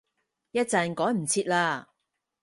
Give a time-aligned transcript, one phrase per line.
[0.49, 1.85] 一陣趕唔切喇